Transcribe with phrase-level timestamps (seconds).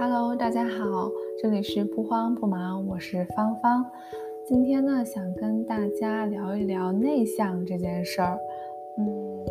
[0.00, 1.10] Hello，大家好，
[1.42, 3.84] 这里是不慌不忙，我是芳芳。
[4.46, 8.38] 今天呢，想跟大家聊一聊内向这件事儿。
[8.96, 9.44] 嗯，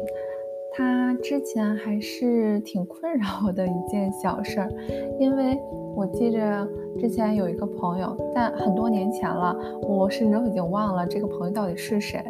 [0.72, 4.72] 它之前还是挺困扰我的一件小事儿，
[5.20, 5.60] 因为
[5.94, 6.66] 我记着
[6.98, 12.24] 之前有一个朋友，但很多年前了，我甚至都已经忘了这个朋友到底是谁。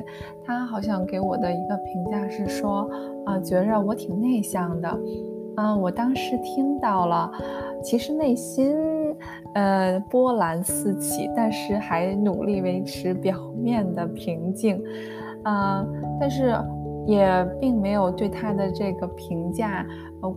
[0.43, 2.89] 他好像给我的一个评价是说，
[3.25, 4.99] 啊，觉着我挺内向的。
[5.59, 7.31] 嗯，我当时听到了，
[7.83, 8.75] 其实内心，
[9.53, 14.83] 呃，波澜四起，但是还努力维持表面的平静，
[15.43, 15.85] 啊，
[16.19, 16.53] 但是
[17.05, 19.85] 也并没有对他的这个评价，
[20.21, 20.35] 呃，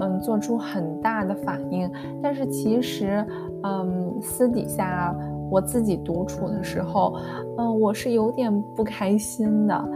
[0.00, 1.90] 嗯，做出很大的反应。
[2.22, 3.24] 但是其实，
[3.62, 5.14] 嗯，私底下
[5.50, 7.16] 我自己独处的时候，
[7.58, 9.88] 嗯，我是有点不开心的。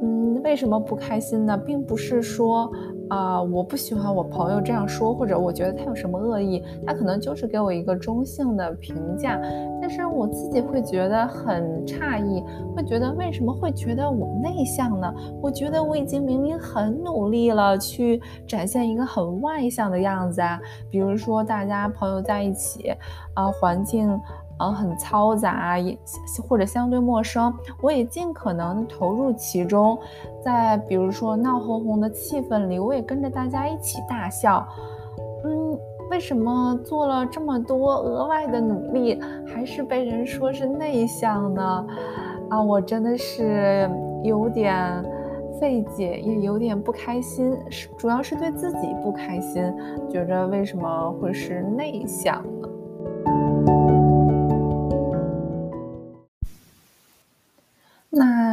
[0.00, 1.58] 嗯，为什么不开心呢？
[1.58, 2.70] 并不是说。
[3.08, 9.40] 啊，我不喜欢我朋友这样说，或者我觉得他有什么恶意，他可能就是给我一个中性的评价，
[9.80, 12.44] 但是我自己会觉得很诧异，
[12.76, 15.12] 会觉得为什么会觉得我内向呢？
[15.40, 22.92] 我觉得我已经明明很努力了，去展现一个很外向的样子啊，比如说大家朋友在一起，
[23.34, 24.20] 啊，环境。
[24.60, 25.96] 嗯，很嘈杂，也
[26.48, 29.98] 或者相对陌生，我也尽可能投入其中，
[30.42, 34.66] 在比如说闹哄哄的气氛里，我也跟着大家一起大笑。
[35.44, 35.78] 嗯，
[36.10, 41.86] 为什么做了这么多额外的努力，还是被人说是内向呢？
[42.50, 43.88] 啊，我真的是
[44.24, 45.04] 有点
[45.60, 49.72] 费解，也有点不开心，是主要是对自己不开心，
[50.10, 52.68] 觉着为什么会是内向呢？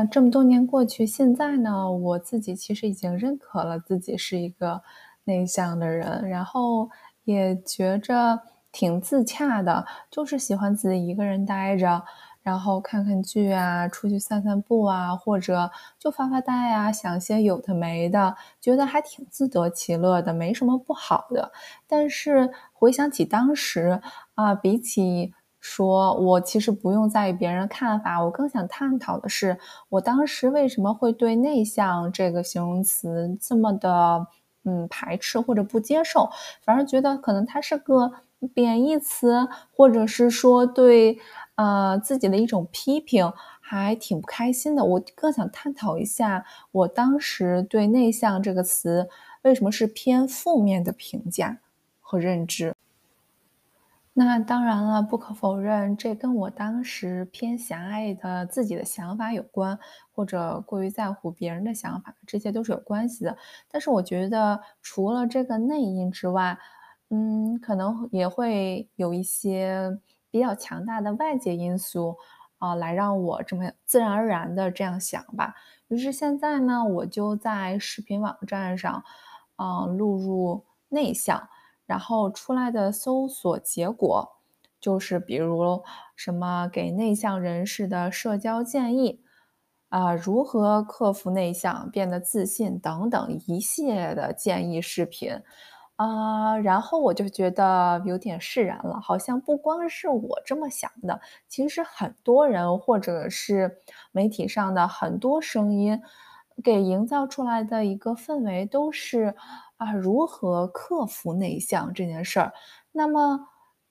[0.10, 4.82] 这么多年过去，现在呢，我自己其实已经认可了自己是一个
[5.26, 6.90] 内向的人，然后
[7.24, 8.40] 也觉着
[8.72, 12.04] 挺自洽的，就是喜欢自己一个人待着，
[12.42, 21.52] 然后看看剧啊，出去散散步啊，或者就发发呆啊，想些有的没的，觉得还挺自得其乐的，没什么不好的。
[21.88, 24.02] 但是回想起当时
[24.36, 25.34] 啊，比起。
[25.68, 29.58] 说我其实不用在意别人的看法，我更想探讨的是，
[29.90, 34.28] 我当时为什么会对内向这个形容词这么的
[34.64, 36.30] 嗯排斥或者不接受，
[36.62, 38.12] 反而觉得可能它是个
[38.54, 41.18] 贬义词，或者是说对
[41.56, 44.86] 呃自己的一种批评，还挺不开心的。
[44.86, 49.10] 我更想探讨一下，我当时对内向这个词
[49.42, 51.58] 为什么是偏负面的评价
[52.00, 52.76] 和认知。
[54.18, 59.78] 那当然了，不可否认，这跟我当时偏狭隘的自己的想法有关，
[60.14, 63.38] 或者过于在乎别人的想法，这些都是有关系的。
[63.70, 66.58] 但是我觉得，除了这个内因之外，
[67.10, 70.00] 嗯，可能也会有一些
[70.32, 72.16] 比较强大的外界因素
[72.60, 75.54] 啊，来让我这么自然而然的这样想吧。
[75.90, 79.04] 于是现在呢，我就在视频网站上，
[79.58, 81.50] 嗯，录入内向。
[81.86, 84.32] 然后出来的搜索结果
[84.80, 85.84] 就是，比如
[86.16, 89.22] 什么给内向人士的社交建议，
[89.90, 95.42] 啊，如何克服内向变得自信等等一系列的建议视频，
[95.96, 103.80] 啊，然后我就觉得有点释然了，好像不光是我这么想的，其实很多人或者是
[104.12, 106.00] 媒体上的很多声音
[106.64, 109.36] 给营造出来的一个氛围都是。
[109.80, 112.54] 啊，如何克服内向这件事儿？
[112.94, 113.48] 那么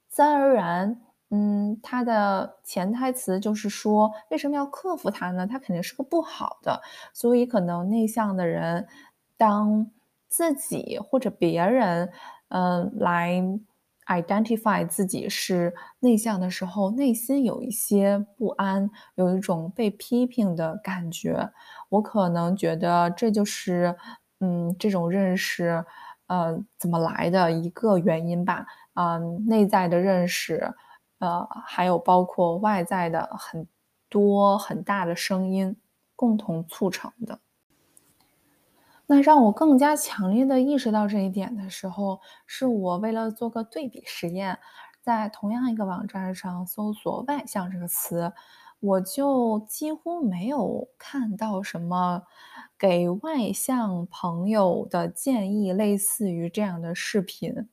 [0.09, 1.01] 自然而然，
[1.31, 5.47] 嗯，它的潜台词就是说，为什么要克服它呢？
[5.47, 6.81] 它肯定是个不好的。
[7.13, 8.87] 所以，可能内向的人，
[9.37, 9.91] 当
[10.29, 12.11] 自己或者别人，
[12.49, 13.43] 嗯，来
[14.07, 21.51] identify 自己是内向的时候，内心有一些不安，有一种被批评的感觉。
[21.91, 23.95] 我可能觉得这就是。
[24.45, 25.83] 嗯，这种认识，
[26.27, 28.67] 呃，怎么来的一个原因吧？
[28.93, 30.71] 啊，内在的认识，
[31.19, 33.67] 呃，还有包括外在的很
[34.11, 35.75] 多很大的声音
[36.15, 37.39] 共同促成的。
[39.07, 44.59] 那让我更加强烈的意识到这一点的时候，是我为了做个对比实验，
[45.01, 48.31] 在同样一个网站上搜索“外向”这个词。
[48.85, 52.23] 我就几乎没有看到什么
[52.79, 57.69] 给外向朋友的建议，类似于这样的视频。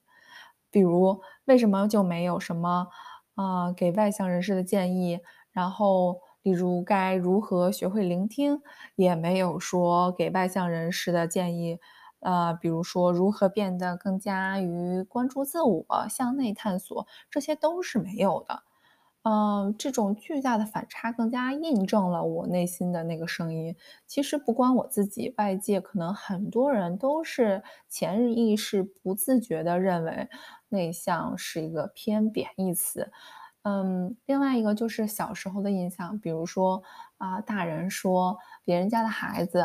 [0.72, 2.88] 比如，为什么就没有什么
[3.36, 5.20] 啊给外向人士的建议？
[5.52, 8.62] 然后，例如该如何学会聆听，
[8.96, 11.80] 也没有说给外向人士的建议
[12.22, 18.64] 呃，比如说如何变得更加于关注自我、向内探索，这些都是没有的。
[19.24, 23.76] 呃，这种巨大的反差更加印证了我内心的那个声音。
[24.08, 30.28] 其实不光我自己，外界可能很多人都是潜意识不自觉地认为
[30.70, 33.12] 内向是一个偏贬义词。
[33.64, 36.82] 嗯，另外一个就是小时候的印象，比如说
[37.20, 38.36] 啊，大人说
[38.66, 39.60] 别人家的孩子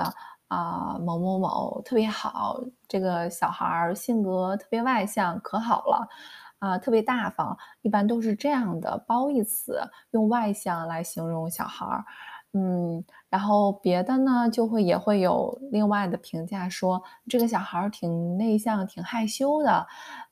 [0.49, 6.07] 啊某某某特别好，这个小孩性格特别外向，可好了。
[6.59, 9.81] 啊，特别大方，一般都是这样的褒义词，
[10.13, 12.05] 用外向来形容小孩儿。
[12.53, 19.87] 嗯，然后别的呢，就会也会有另外的评价说，这个小孩儿挺内向、挺害羞的。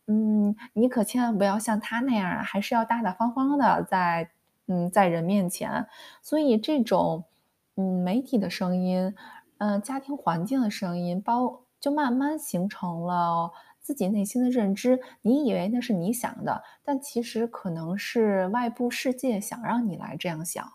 [0.06, 4.30] 嗯，你可千万不要像他那样，还是要大大方方的在
[4.68, 5.86] 嗯，在人面前。
[6.22, 7.24] 所以这种
[7.76, 9.14] 嗯，媒体的声音，
[9.58, 13.50] 嗯，家庭环境的声音，包就慢慢形成了。
[13.84, 20.72] 自己内心的认知，你以为那是你想的，但其实可能是外部世界想让你来这样想。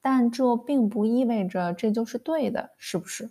[0.00, 3.28] 但这并不意味着这就是对的，是不是？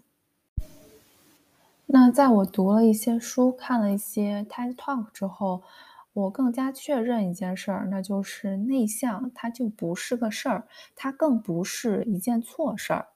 [1.87, 5.63] 那在我读了一些书，看了一些 TED Talk 之后，
[6.13, 13.07] 我更加确认一件事儿，那就是内向它就不是个事儿，它更不是一件错事儿。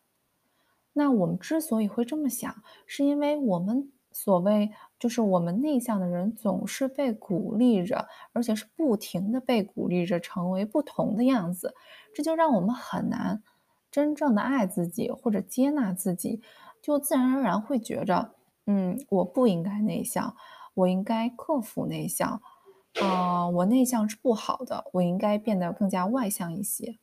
[0.93, 4.71] 那我们之所以会这么想，是因为我们所谓。
[5.01, 11.73] 就是我们内向的人总是被鼓励着，而且是不停的被鼓励着成为不同的样子，
[12.13, 13.41] 这就让我们很难
[13.89, 16.39] 真正的爱自己或者接纳自己，
[16.83, 18.35] 就自然而然会觉着，
[18.67, 20.35] 嗯，我不应该内向，
[20.75, 22.39] 我应该克服内向，
[23.01, 26.99] 啊，我内向是不好的，我应该变得更加外向一些。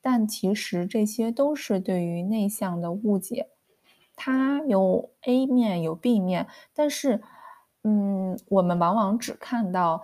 [0.00, 3.50] 但其实这些都是对于内向的误解。
[4.16, 7.22] 它有 A 面有 B 面，但是，
[7.84, 10.02] 嗯，我们往往只看到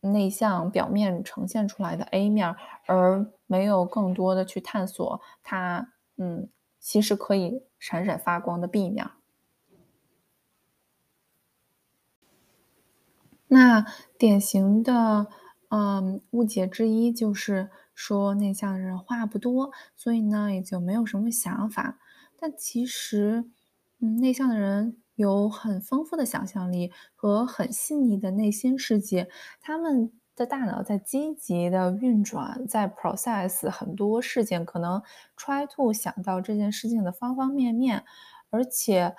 [0.00, 2.54] 内向表面呈现出来的 A 面，
[2.86, 5.88] 而没有更多的去探索它，
[6.18, 9.10] 嗯，其实可以闪闪发光的 B 面。
[13.48, 13.84] 那
[14.18, 15.26] 典型的，
[15.68, 21.98] 嗯，误解之一就是说内向人话不多，所以呢也就没有什么想法。
[22.38, 23.44] 但其实，
[24.04, 29.30] 嗯，内向的人有很丰富的想象力和很细腻的内心世界，
[29.62, 35.02] 他们的大脑在积极的运转，在 process 很多事件，可能
[35.38, 38.04] try to 想到这件事情的方方面面。
[38.50, 39.16] 而且，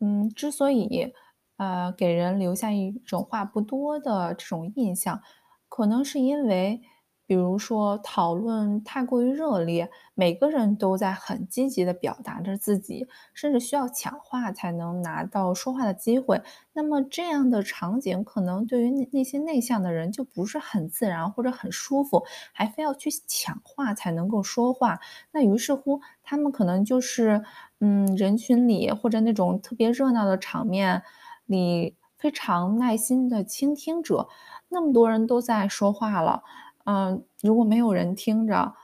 [0.00, 1.14] 嗯，之所以
[1.56, 5.22] 呃给人留下一种话不多的这种印象，
[5.70, 6.82] 可能是因为。
[7.26, 16.40] 比如说讨论太过于热烈，每个人都在很积极地表达着自己，甚至需要抢话才能拿到说话的机会。
[16.72, 25.00] 那么这样的场景可能对于那那些内向的人就不是很自然或者很舒服，还非要去抢话才能够说话。
[25.32, 27.42] 那于是乎，他们可能就是，
[27.80, 31.02] 嗯，人群里或者那种特别热闹的场面
[31.46, 34.28] 里非常耐心的倾听者。
[34.68, 36.42] 那么多人都在说话了。
[36.86, 38.74] 嗯，如果没有人听着，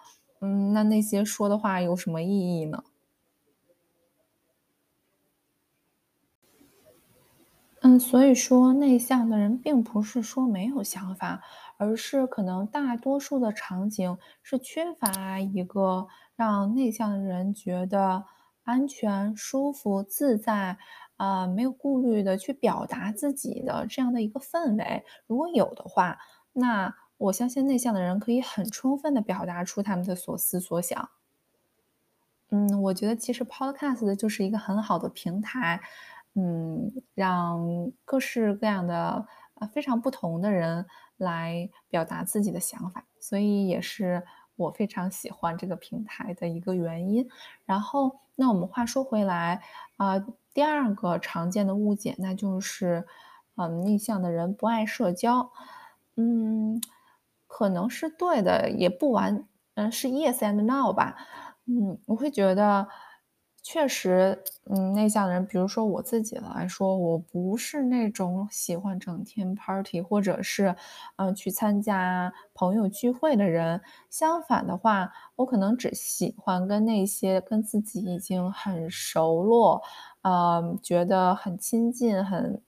[0.41, 2.29] 嗯，那那些说的话有什么意
[2.61, 2.83] 义呢？
[7.81, 11.43] 嗯，所以说内向的人并不是说没有想法，
[11.79, 18.25] 而是可能大多数的场景是缺乏一个让内向的人觉得
[18.65, 20.79] 安全、舒服、自在，
[21.17, 25.05] 啊，没有顾虑的去表达自己的这样的一个氛围。
[25.27, 26.19] 如果有的话，
[26.53, 26.95] 那。
[27.23, 31.09] 我相信内向的人可以很充分的表达出他们的所思所想。
[32.51, 35.81] 嗯，我觉得其实 Podcast 就是一个很好的平台，
[36.35, 39.25] 嗯，让各式各样的
[39.55, 40.85] 呃非常不同的人
[41.17, 44.25] 来表达自己的想法，所以也是
[44.57, 47.29] 我非常喜欢这个平台的一个原因。
[47.65, 49.63] 然后，那我们话说回来，
[49.97, 50.19] 啊，
[50.53, 53.07] 第二个常见的误解，那就是，
[53.55, 55.53] 嗯，内向的人不爱社交，
[56.17, 56.83] 嗯。
[57.55, 61.15] 可能是对的，也不完，嗯，是 yes and now 吧。
[61.67, 62.89] 嗯，我会觉得，
[63.63, 70.75] 确实，嗯，内向的人，比如说我自己来说，我不是那种喜欢整天 party 或者是，
[71.17, 73.83] 嗯，去参加朋友聚会的人。
[74.09, 79.83] 相反的话，我可能只喜欢跟那些跟自己已经很熟络，
[80.23, 82.63] 呃，觉得很亲近，很，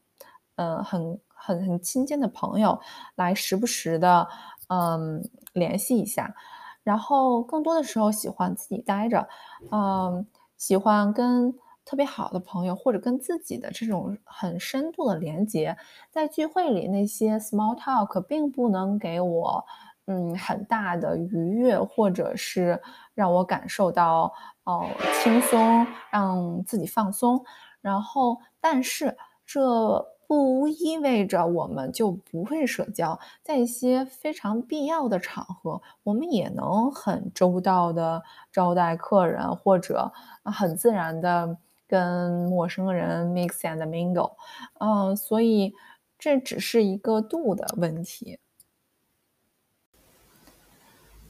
[0.57, 2.79] 呃，很很很亲近的朋友，
[3.17, 4.29] 来时不时的。
[4.75, 6.35] 嗯，联系一下，
[6.83, 9.29] 然后更多的时候喜欢自己待着，
[9.71, 10.27] 嗯，
[10.57, 11.55] 喜欢跟
[11.85, 15.77] 特别好的朋友，或者跟自己的这种很深度的连接，
[16.11, 19.65] 在聚会里那些 small talk 并不能给我，
[20.07, 22.83] 嗯，很大的愉悦，或者是
[23.15, 24.33] 让我感受到，
[24.65, 24.87] 哦，
[25.23, 27.45] 轻松，让自己放松。
[27.81, 29.15] 然后，但是
[29.47, 40.11] 这不意味着我们就不会社交，在一些非常必要的场合，我们也能很周到的招待客人，或者
[40.43, 44.33] 很自然的跟陌生人 mix and mingle。
[44.81, 45.73] 嗯，所以
[46.19, 48.41] 这只是一个度的问题。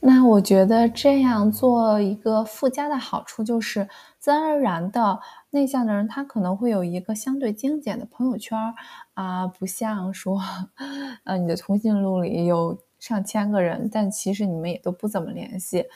[0.00, 3.87] 那我觉得这样做一个附加的好处就是，
[4.18, 5.20] 自然而然的，
[5.54, 8.75] 内向的人他可能会有一个相对精简的朋友圈儿。
[9.14, 10.40] 啊，不像说，
[11.23, 15.87] 呃，你的通讯录里有上千个人，但其实你们也都不怎么联系。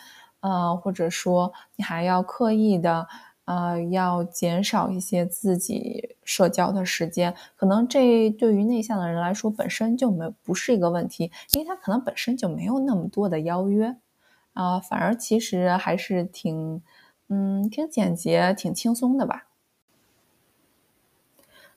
[0.40, 3.08] 呃，或者说你还要刻意的，
[3.46, 13.96] 呃，要减少一些自己社交的时间，可能这对于内向的人来说本身就没不是一个问题，因为他可能本身就没有那么多的邀约。
[14.52, 16.80] 啊，反而其实还是挺
[17.28, 19.47] 嗯，挺简洁、挺轻松的吧。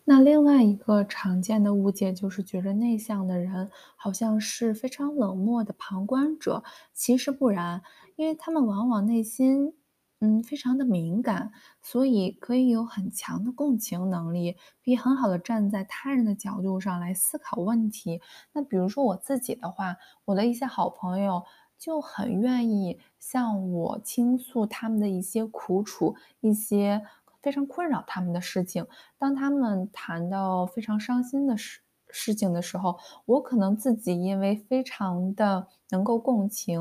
[0.05, 7.81] 那另外一个常见的误解就是觉着内向的人好像是非常冷漠的旁观者，其实不然。
[8.15, 9.73] 因为他们往往内心，
[10.19, 14.53] 嗯，非常的敏感，所以可以有很强的共情能力，
[14.83, 18.21] 可以很好的站在他人的角度上来思考问题。
[18.53, 21.43] 那比如说我自己的话，我的一些好朋友
[21.79, 27.01] 就很愿意向我倾诉他们的一些苦楚，一些
[27.41, 28.85] 非常困扰他们的事情。
[29.17, 36.79] 当他们谈到非常伤心的事事情的时候，我可能自己因为非常的能够共情，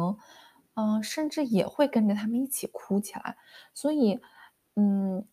[0.75, 3.37] 呃，甚至也会跟着他们一起哭起来。
[3.73, 4.21] 所以，
[4.76, 5.25] 嗯，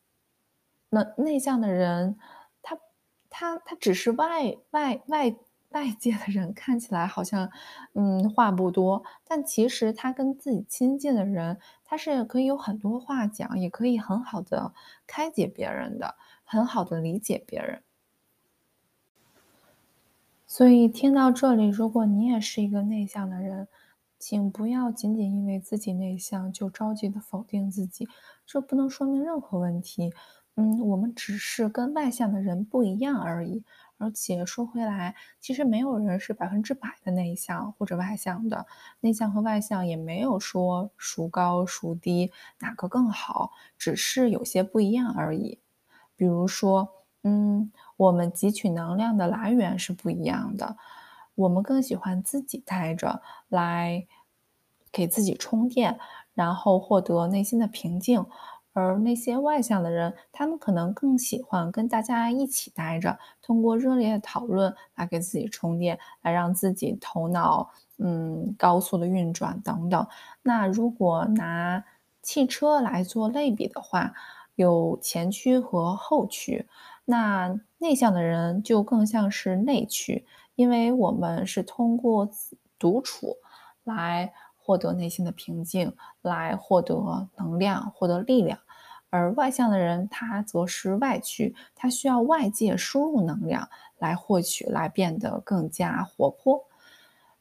[0.90, 2.18] 那内向的人，
[2.62, 2.78] 他
[3.30, 5.36] 他他只是外外外
[5.70, 7.50] 外界的人看起来好像，
[7.94, 14.74] 嗯，话不多，但其实他跟自己亲近的人，他是可以有很多话讲，也可以很好的
[15.06, 17.82] 开解别人的，很好的理解别人。
[20.46, 23.68] 所以听到这里，如果你也是一个内向的人，
[24.18, 28.08] 请不要仅仅因为自己内向就着急的否定自己，
[28.46, 30.14] 这不能说明任何问题。
[30.60, 33.64] 嗯，我们只是跟外向的人不一样而已。
[34.00, 38.66] 而且说回来，其实没有人是百分之百的内向或者外向的，
[39.00, 45.60] 内向和外向也没有说孰高孰低，哪个更好，只是有些不一样而已。
[46.16, 46.90] 比如说，
[47.24, 50.76] 嗯，我们汲取能量的来源是不一样的，
[51.36, 54.08] 我们更喜欢自己待着，来
[54.92, 56.00] 给自己充电，
[56.34, 58.26] 然后获得内心的平静。
[58.78, 70.08] 而那些外向的人，他们可能更喜欢跟大家一起待着，通过热烈的讨论来给自己充电，来让自己头脑，嗯，高速的运转等等。
[70.44, 71.84] 那如果拿
[72.22, 74.14] 汽车来做类比的话，
[74.54, 76.68] 有前驱和后驱，
[77.06, 82.30] 那内向的人就更像是内驱，因为我们是通过
[82.78, 83.38] 独处
[83.84, 88.60] 来获得内心的平静，来获得能量、获得力量。
[89.10, 96.66] 而外向的人，他则是外驱，他需要外界输入能量来获取，来变得更加活泼。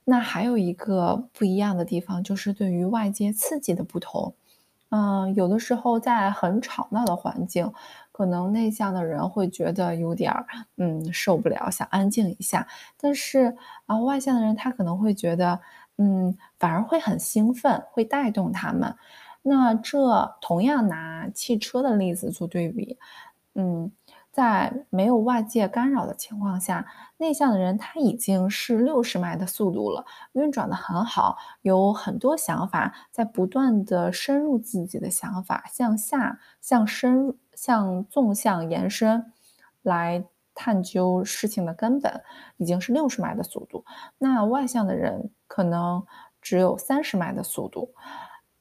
[0.05, 4.35] 那还有一个不一样的地方，就是对于外界刺激的不同。
[4.91, 7.73] 嗯，有的时候在很吵闹的环境，
[8.13, 10.47] 可能内向的人会觉得有点儿，
[10.77, 12.69] 嗯，受不了，想安静一下。
[13.01, 13.57] 但是，
[13.87, 15.59] 啊，外向的人他可能会觉得，
[15.99, 18.95] 嗯，反而会很兴奋，会带动他们。
[19.49, 22.99] 那这同样拿汽车的例子做对比，
[23.55, 23.93] 嗯，
[24.33, 26.85] 在没有外界干扰的情况下，
[27.19, 39.33] 内向的人他已经是60迈的速度了，运转得很好，有很多想法在不断地深入自己的想法，向下、向深、向纵向延伸，
[39.83, 40.25] 来
[40.57, 42.21] 探究事情的根本，
[42.57, 43.85] 已经是60迈的速度。
[44.19, 46.05] 那外向的人可能
[46.43, 47.93] 只有30迈的速度。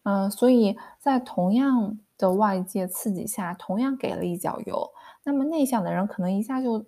[0.06, 4.92] 呃，所以在同样的外界刺激下，同样给了一脚油，
[5.24, 6.86] 那么内向的人可能一下就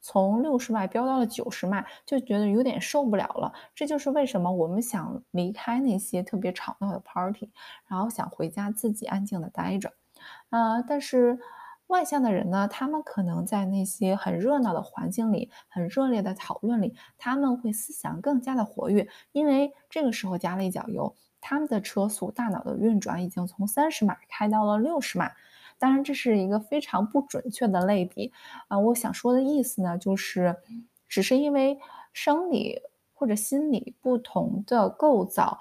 [0.00, 3.52] 从六十迈飙到了九十迈，就觉得有点受不了了。
[3.74, 7.50] 这就是为什么我们想离开那些特别吵闹的 party，
[7.86, 9.92] 然后想回家自己安静地待着。
[10.50, 11.38] 呃，但是
[11.88, 21.14] 外向的人呢，他们可能在那些很热闹的环境里，很热烈的讨论里，他们会思想更加的活跃，因为这个时候加了一脚油。
[21.40, 25.30] 他们的车速，大脑的运转已经从30码开到了60码，
[25.78, 28.32] 当然，这是一个非常不准确的类比
[28.68, 28.78] 啊。
[28.78, 30.56] 我想说的意思呢，就是
[31.08, 31.78] 只是因为
[32.12, 32.80] 生理
[33.14, 35.58] 或者心理不同的构造，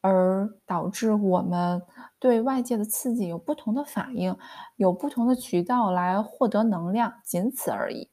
[0.00, 1.82] 而导致我们
[2.18, 4.36] 对外界的刺激有不同的反应，
[4.76, 8.11] 有不同的渠道来获得能量，仅此而已。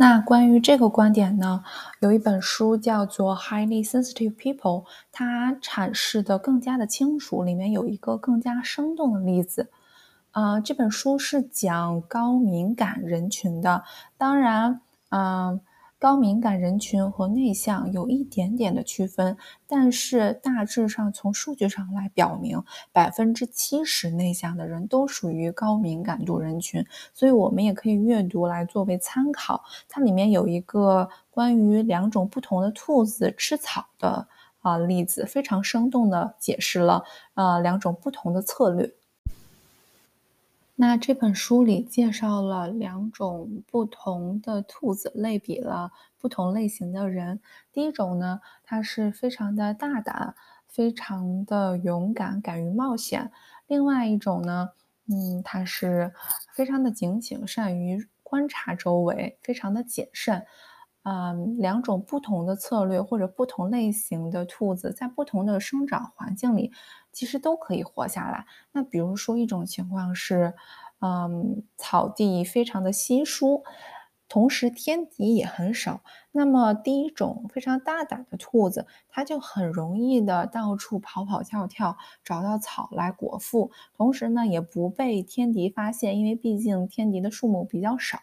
[0.00, 1.62] 那关于这个观点呢，
[2.00, 7.44] 有一本书叫做《Highly Sensitive People》，它阐释的更加的清楚。
[7.44, 9.68] 里面有一个更加生动的例子，
[10.32, 13.84] 呃，这本书是讲高敏感人群的。
[14.16, 14.80] 当然，
[15.10, 15.60] 嗯。
[16.00, 19.36] 高敏感人群和内向有一点点的区分，
[19.68, 29.62] 但是大致上从数据上来表明，百分之七十内向的人都属于高敏感度人群，所以我们也可以阅读来作为参考。
[29.90, 34.26] 它里面有一个关于两种不同的兔子吃草的
[34.60, 37.04] 啊例子，非常生动的解释了
[37.34, 38.90] 呃两种不同的策略。
[40.82, 47.38] 那这本书里介绍了两种不同的兔子，类比了不同类型的人。
[47.70, 50.34] 第一种呢，它是非常的大胆，
[50.66, 53.26] 非常的勇敢，敢于冒险；
[53.66, 54.70] 另外一种呢，
[55.06, 56.14] 嗯，它是
[56.54, 60.46] 非常的警醒，善于观察周围，非常的谨慎。
[61.02, 66.72] 嗯，两种不同的策略或者不同类型的兔子，在不同的生长环境里，
[67.12, 68.46] 其实都可以活下来。
[68.72, 70.54] 那比如说一种情况是，
[71.00, 73.64] 嗯，草地非常的稀疏，
[74.28, 76.02] 同时天敌也很少。
[76.32, 88.18] 那么第一种非常大胆的兔子，它就很容易的到处跑跑跳跳，找到草来果腹，同时呢也不被天敌发现，因为毕竟天敌的数目比较少。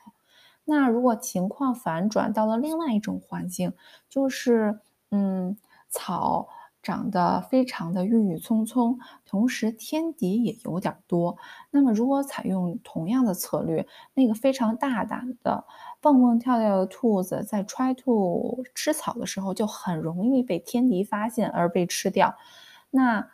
[0.63, 3.73] 那如果情况反转到了另外一种环境，
[4.09, 4.79] 就是，
[5.11, 5.57] 嗯，
[5.89, 6.47] 草
[6.87, 11.35] 长得非常的郁郁葱葱，同时天敌也有点多。
[11.69, 15.65] 那么如果采用同样的策略，那个非常大胆的
[15.99, 22.33] 蹦蹦跳跳的兔子在 try to 吃草的时候，就很容易被天敌发现而被吃掉。
[22.89, 23.27] 那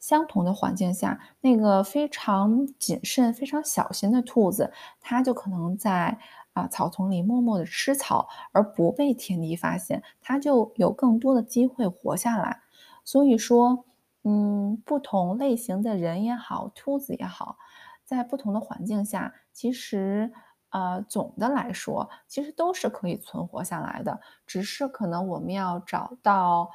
[0.00, 6.18] 相同的环境下，那个非常谨慎、非常小心的兔子，它就可能在。
[6.54, 12.60] 啊，草丛里默默的吃草，而不被天敌发现，它就有更多的机会活下来。
[13.04, 13.84] 所以说，
[14.22, 17.58] 嗯，不同类型的人也好，兔子也好，
[18.04, 20.32] 在不同的环境下，其实，
[20.70, 24.20] 呃，总的来说，其实都是可以存活下来的。
[24.46, 26.70] 只是可能我们要找到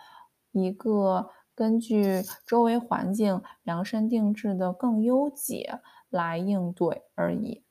[0.52, 7.64] 一个根据周围环境量身定制的更优解来应对而已。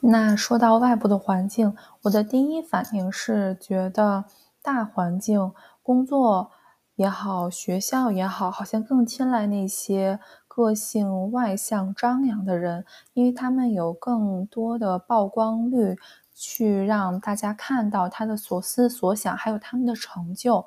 [0.00, 4.24] 那说到外部的环境，我的第一反应是觉得
[4.60, 6.50] 大环境工作
[6.96, 15.96] 也好，学校也好，好像更青睐那些个性外向、张扬的人，因为他们有更多的曝光率，
[16.34, 20.66] 去让大家看到他的所思所想，还有他们的成就。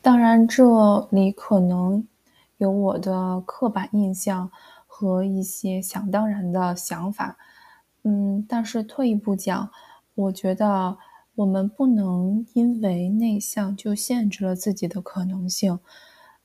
[0.00, 2.06] 当然，这里可能
[2.58, 4.50] 有我的刻板印象。
[4.90, 7.36] 和一些想当然的想法，
[8.02, 9.70] 嗯，但是退一步讲，
[10.16, 10.98] 我觉得
[11.38, 15.78] 我们不能因为内向就限制了自己的可能性，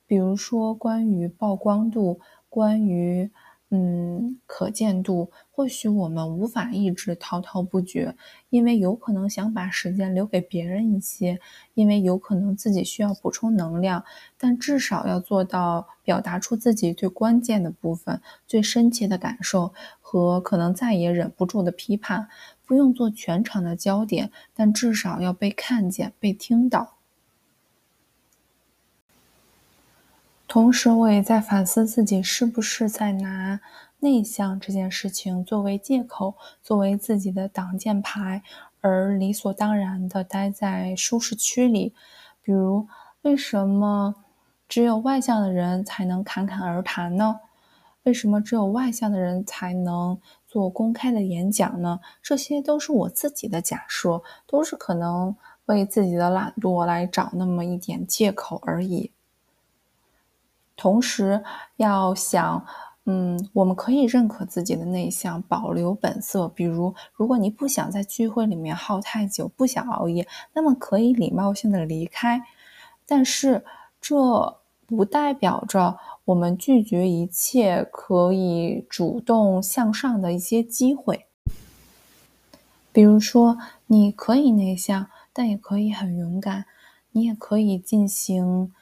[0.06, 3.30] 比如说关于曝光度，关于。
[3.76, 8.14] 嗯，可见度或许我们无法一直滔滔不绝，
[8.48, 11.40] 因为有可能想把时间留给别人一些，
[11.74, 14.04] 因为有可能自己需要补充能量，
[14.38, 22.28] 但至少要做到表达出自己最关键的部分、最深切的感受和可能再也忍不住的批判。
[22.64, 26.93] 不用做全场的焦点，但至少要被看见、被听到。
[30.46, 33.60] 同时，我也在反思自己是不是在拿
[34.00, 38.42] 内向这件事情作为借口，作为自己的挡箭牌，
[38.80, 41.94] 而理所当然的待在舒适区里。
[42.42, 42.86] 比如，
[43.22, 44.14] 为什么
[44.68, 47.40] 只有外向的人才能侃侃而谈呢？
[48.04, 52.00] 为什么只有外向的人才能做公开的演讲呢？
[52.22, 59.10] 这些都是我自己的假设，都是可能为自己的懒惰来找那么一点借口而已。
[60.76, 61.42] 同时
[61.76, 62.64] 要想，
[63.06, 66.48] 嗯，我们可以认可自己的内向，保留本色。
[66.48, 72.42] 比如，如果你不想在聚会里面耗太久，不想熬夜，那么可以礼貌性的离开。
[73.06, 73.64] 但是，
[74.00, 81.26] 这不代表着我们拒绝一切可以主动向上的一些机会。
[82.92, 86.64] 比如说，你可以内向，但也可以很勇敢，
[87.12, 88.72] 你也可以进行。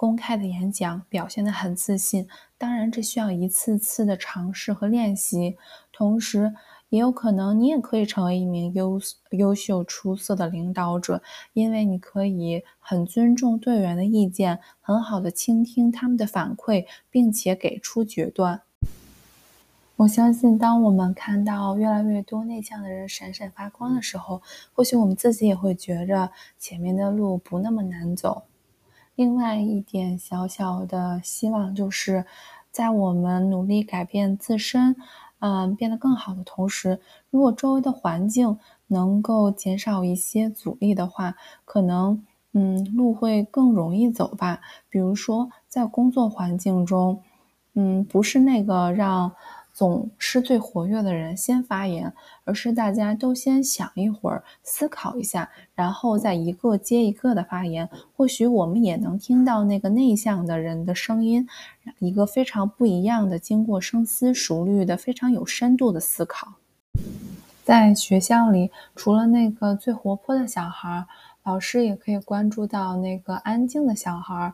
[0.00, 2.26] 公开的演讲，表现得很自信。
[2.56, 5.58] 当然，这需要一次次的尝试和练习。
[5.92, 6.54] 同时，
[6.88, 8.98] 也有可能你也可以成为一名优
[9.32, 18.62] 优秀、出色的领导者，因为你可以很尊重队员的意见，很好的倾听他们的反馈，并且给出决断。
[19.96, 24.40] 我相信，当我们看到越来越多内向的人闪闪发光的时候，
[24.72, 28.44] 或许我们自己也会觉着前面的路不那么难走。
[29.20, 32.24] 另外一点小小的希望，就是
[32.70, 34.96] 在我们努力改变自身，
[35.40, 41.34] 嗯，变得更好的同时，如果周围的环境能够减少一些阻力的话，
[41.66, 44.62] 可能，嗯，路会更容易走吧。
[44.88, 47.22] 比如说，在工作环境中，
[47.74, 49.32] 嗯，不是那个让。
[49.72, 52.12] 总是最活跃的人先发言，
[52.44, 57.88] 而是大家都先想一会儿，思考一下，然后再一个接一个的发言。
[58.16, 61.48] 或许我们也能听到那个内向的人的声音，
[61.98, 66.54] 一个非常不一样的、经过深思熟虑的、非常有深度的思考。
[67.64, 71.06] 在学校里，除了那个最活泼的小孩，
[71.44, 74.52] 老师也可以关注到那个安静的小孩。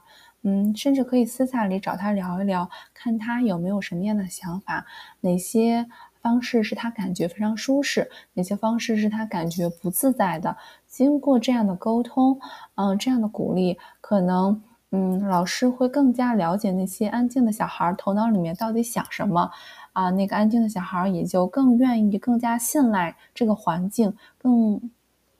[0.48, 4.86] 嗯，甚至可以私下里找他聊一聊，看他有没有什么样的想法，
[5.20, 5.84] 哪些
[6.20, 10.56] 方式是他感觉非常舒适，哪些方式是他感觉不自在的。
[10.86, 12.38] 经过这样的沟通，
[12.76, 19.50] 嗯，这样的鼓励，可能，嗯，老师会更加了解那些安静的小孩头脑里面到底想什么，
[19.94, 24.80] 啊，那个安静的小孩也就更愿意、更加信赖这个环境，更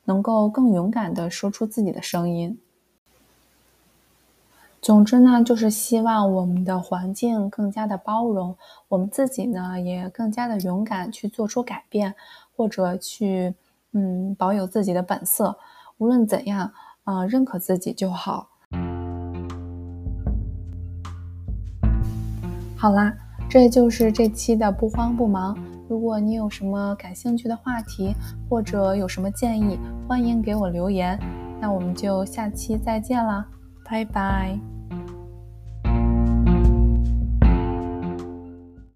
[0.05, 2.59] 能够更勇敢地说出自己的声音。
[4.87, 12.15] 总之呢，就是希望我们的环境更加的包容，我们自己呢也更加的勇敢去做出改变，
[12.55, 13.53] 或者去
[13.95, 15.59] 嗯保有自己的本色。
[15.99, 16.71] 无论怎样，
[17.03, 18.49] 嗯，认可自己就好。
[22.77, 23.13] 好啦，
[23.51, 25.59] 这就是这期的不慌不忙。
[25.89, 28.15] 如果你有什么感兴趣的话题，
[28.49, 31.19] 或者有什么建议，欢迎给我留言。
[31.61, 33.49] 那我们就下期再见啦，
[33.85, 34.57] 拜拜。